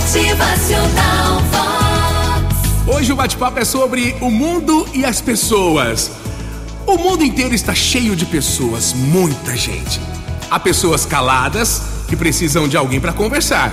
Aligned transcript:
Motivacional 0.00 1.42
Vox. 1.52 2.96
Hoje 2.96 3.12
o 3.12 3.16
bate-papo 3.16 3.58
é 3.58 3.64
sobre 3.66 4.16
o 4.22 4.30
mundo 4.30 4.88
e 4.94 5.04
as 5.04 5.20
pessoas. 5.20 6.10
O 6.86 6.96
mundo 6.96 7.22
inteiro 7.22 7.54
está 7.54 7.74
cheio 7.74 8.16
de 8.16 8.24
pessoas, 8.24 8.94
muita 8.94 9.54
gente. 9.54 10.00
Há 10.50 10.58
pessoas 10.58 11.04
caladas 11.04 11.82
que 12.08 12.16
precisam 12.16 12.66
de 12.66 12.78
alguém 12.78 12.98
para 12.98 13.12
conversar. 13.12 13.72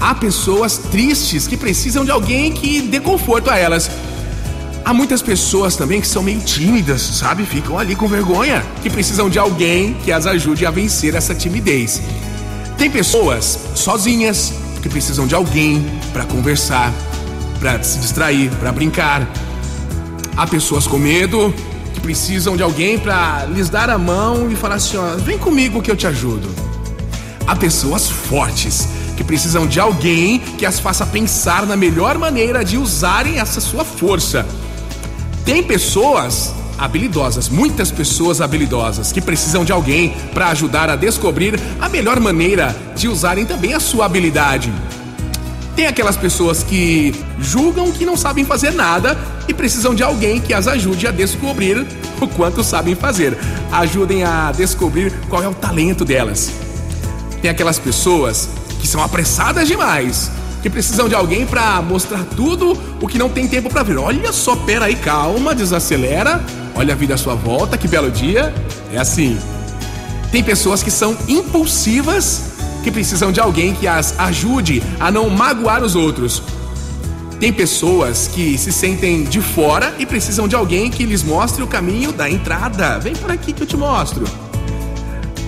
Há 0.00 0.12
pessoas 0.12 0.76
tristes 0.76 1.46
que 1.46 1.56
precisam 1.56 2.04
de 2.04 2.10
alguém 2.10 2.52
que 2.52 2.82
dê 2.82 2.98
conforto 2.98 3.48
a 3.48 3.56
elas. 3.56 3.88
Há 4.84 4.92
muitas 4.92 5.22
pessoas 5.22 5.76
também 5.76 6.00
que 6.00 6.08
são 6.08 6.22
meio 6.22 6.40
tímidas, 6.40 7.00
sabe? 7.00 7.46
Ficam 7.46 7.78
ali 7.78 7.94
com 7.94 8.08
vergonha, 8.08 8.66
que 8.82 8.90
precisam 8.90 9.30
de 9.30 9.38
alguém 9.38 9.94
que 10.04 10.10
as 10.10 10.26
ajude 10.26 10.66
a 10.66 10.70
vencer 10.70 11.14
essa 11.14 11.34
timidez. 11.34 12.02
Tem 12.76 12.90
pessoas 12.90 13.58
sozinhas 13.74 14.52
que 14.82 14.88
precisam 14.88 15.26
de 15.26 15.34
alguém 15.34 15.84
para 16.12 16.24
conversar, 16.24 16.92
para 17.58 17.82
se 17.82 17.98
distrair, 17.98 18.50
para 18.58 18.72
brincar. 18.72 19.28
Há 20.36 20.46
pessoas 20.46 20.86
com 20.86 20.98
medo 20.98 21.54
que 21.92 22.00
precisam 22.00 22.56
de 22.56 22.62
alguém 22.62 22.98
para 22.98 23.44
lhes 23.46 23.68
dar 23.68 23.90
a 23.90 23.98
mão 23.98 24.50
e 24.50 24.56
falar 24.56 24.76
assim: 24.76 24.96
ó, 24.96 25.16
vem 25.16 25.38
comigo 25.38 25.82
que 25.82 25.90
eu 25.90 25.96
te 25.96 26.06
ajudo. 26.06 26.48
Há 27.46 27.56
pessoas 27.56 28.08
fortes 28.08 28.88
que 29.16 29.24
precisam 29.24 29.66
de 29.66 29.78
alguém 29.78 30.38
que 30.38 30.64
as 30.64 30.78
faça 30.78 31.04
pensar 31.04 31.66
na 31.66 31.76
melhor 31.76 32.16
maneira 32.16 32.64
de 32.64 32.78
usarem 32.78 33.38
essa 33.38 33.60
sua 33.60 33.84
força. 33.84 34.46
Tem 35.44 35.62
pessoas 35.62 36.54
habilidosas, 36.80 37.50
muitas 37.50 37.92
pessoas 37.92 38.40
habilidosas 38.40 39.12
que 39.12 39.20
precisam 39.20 39.66
de 39.66 39.70
alguém 39.70 40.16
para 40.32 40.48
ajudar 40.48 40.88
a 40.88 40.96
descobrir 40.96 41.60
a 41.78 41.90
melhor 41.90 42.18
maneira 42.18 42.74
de 42.96 43.06
usarem 43.06 43.44
também 43.44 43.74
a 43.74 43.80
sua 43.80 44.06
habilidade. 44.06 44.72
Tem 45.76 45.86
aquelas 45.86 46.16
pessoas 46.16 46.62
que 46.62 47.14
julgam 47.38 47.92
que 47.92 48.06
não 48.06 48.16
sabem 48.16 48.46
fazer 48.46 48.72
nada 48.72 49.16
e 49.46 49.52
precisam 49.52 49.94
de 49.94 50.02
alguém 50.02 50.40
que 50.40 50.54
as 50.54 50.66
ajude 50.66 51.06
a 51.06 51.10
descobrir 51.10 51.86
o 52.18 52.26
quanto 52.26 52.64
sabem 52.64 52.94
fazer. 52.94 53.36
Ajudem 53.70 54.24
a 54.24 54.50
descobrir 54.50 55.12
qual 55.28 55.42
é 55.42 55.48
o 55.48 55.54
talento 55.54 56.04
delas. 56.04 56.50
Tem 57.42 57.50
aquelas 57.50 57.78
pessoas 57.78 58.48
que 58.80 58.86
são 58.86 59.02
apressadas 59.02 59.68
demais, 59.68 60.30
que 60.62 60.68
precisam 60.68 61.08
de 61.08 61.14
alguém 61.14 61.46
para 61.46 61.80
mostrar 61.82 62.24
tudo 62.36 62.78
o 63.00 63.08
que 63.08 63.18
não 63.18 63.28
tem 63.28 63.48
tempo 63.48 63.70
para 63.70 63.82
ver. 63.82 63.98
Olha 63.98 64.32
só, 64.32 64.54
pera 64.56 64.86
aí, 64.86 64.96
calma, 64.96 65.54
desacelera. 65.54 66.44
Olha 66.74 66.94
a 66.94 66.96
vida 66.96 67.14
à 67.14 67.16
sua 67.16 67.34
volta, 67.34 67.78
que 67.78 67.88
belo 67.88 68.10
dia. 68.10 68.54
É 68.92 68.98
assim. 68.98 69.38
Tem 70.30 70.42
pessoas 70.42 70.82
que 70.82 70.90
são 70.90 71.16
impulsivas, 71.26 72.52
que 72.84 72.90
precisam 72.90 73.32
de 73.32 73.40
alguém 73.40 73.74
que 73.74 73.88
as 73.88 74.18
ajude 74.18 74.82
a 74.98 75.10
não 75.10 75.28
magoar 75.28 75.82
os 75.82 75.96
outros. 75.96 76.42
Tem 77.40 77.52
pessoas 77.52 78.28
que 78.28 78.58
se 78.58 78.70
sentem 78.70 79.24
de 79.24 79.40
fora 79.40 79.94
e 79.98 80.04
precisam 80.04 80.46
de 80.46 80.54
alguém 80.54 80.90
que 80.90 81.06
lhes 81.06 81.22
mostre 81.22 81.62
o 81.62 81.66
caminho 81.66 82.12
da 82.12 82.30
entrada. 82.30 82.98
Vem 82.98 83.14
por 83.14 83.30
aqui 83.30 83.52
que 83.52 83.62
eu 83.62 83.66
te 83.66 83.78
mostro. 83.78 84.26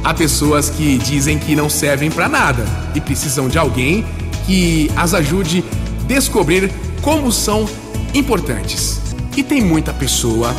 Há 0.02 0.12
pessoas 0.14 0.70
que 0.70 0.96
dizem 0.98 1.38
que 1.38 1.54
não 1.54 1.68
servem 1.68 2.10
para 2.10 2.28
nada 2.28 2.64
e 2.94 3.00
precisam 3.00 3.46
de 3.46 3.58
alguém 3.58 4.04
que 4.46 4.90
as 4.96 5.14
ajude 5.14 5.64
a 6.02 6.06
descobrir 6.06 6.70
como 7.00 7.32
são 7.32 7.68
importantes. 8.14 9.00
E 9.36 9.42
tem 9.42 9.62
muita 9.62 9.92
pessoa 9.92 10.54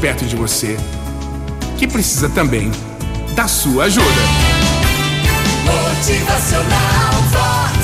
perto 0.00 0.24
de 0.24 0.36
você 0.36 0.76
que 1.76 1.86
precisa 1.86 2.28
também 2.28 2.70
da 3.34 3.46
sua 3.48 3.84
ajuda. 3.84 4.06
Motivacional 5.64 7.12
Vox. 7.30 7.78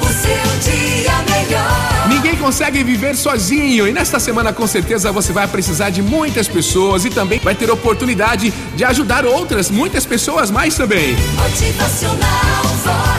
O 0.00 0.06
seu 0.06 0.72
dia 0.72 1.12
melhor. 1.28 2.08
Ninguém 2.08 2.36
consegue 2.36 2.82
viver 2.82 3.14
sozinho 3.16 3.86
e 3.86 3.92
nesta 3.92 4.18
semana 4.18 4.52
com 4.52 4.66
certeza 4.66 5.12
você 5.12 5.32
vai 5.32 5.46
precisar 5.46 5.90
de 5.90 6.02
muitas 6.02 6.48
pessoas 6.48 7.04
e 7.04 7.10
também 7.10 7.38
vai 7.38 7.54
ter 7.54 7.70
oportunidade 7.70 8.52
de 8.76 8.84
ajudar 8.84 9.24
outras, 9.24 9.70
muitas 9.70 10.04
pessoas 10.04 10.50
mais 10.50 10.74
também. 10.74 11.16
Motivacional 11.36 12.64
Vox. 12.82 13.13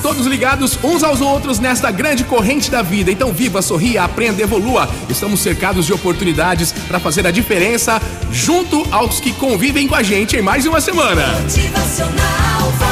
Todos 0.00 0.26
ligados 0.26 0.78
uns 0.82 1.02
aos 1.02 1.20
outros 1.20 1.58
nesta 1.58 1.90
grande 1.90 2.24
corrente 2.24 2.70
da 2.70 2.82
vida. 2.82 3.10
Então 3.10 3.32
viva, 3.32 3.62
sorria, 3.62 4.04
aprenda, 4.04 4.42
evolua. 4.42 4.88
Estamos 5.08 5.40
cercados 5.40 5.86
de 5.86 5.92
oportunidades 5.92 6.72
para 6.72 6.98
fazer 6.98 7.26
a 7.26 7.30
diferença 7.30 8.00
junto 8.30 8.86
aos 8.90 9.20
que 9.20 9.32
convivem 9.32 9.86
com 9.86 9.94
a 9.94 10.02
gente 10.02 10.36
em 10.36 10.42
mais 10.42 10.66
uma 10.66 10.80
semana. 10.80 11.26
Motivacional. 11.40 12.89